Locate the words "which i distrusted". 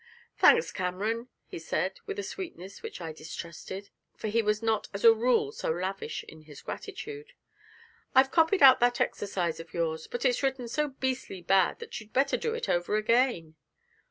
2.81-3.91